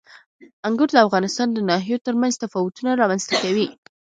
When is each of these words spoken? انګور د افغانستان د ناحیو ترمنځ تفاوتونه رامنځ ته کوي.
انګور 0.67 0.89
د 0.93 0.97
افغانستان 1.05 1.47
د 1.53 1.57
ناحیو 1.69 2.03
ترمنځ 2.05 2.33
تفاوتونه 2.43 2.91
رامنځ 3.01 3.23
ته 3.29 3.35
کوي. 3.43 3.67